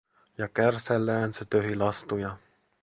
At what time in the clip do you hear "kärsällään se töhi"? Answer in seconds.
0.47-1.75